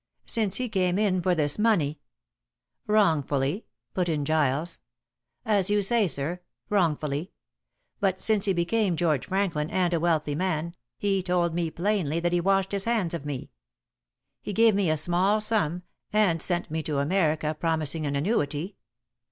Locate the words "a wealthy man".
9.93-10.73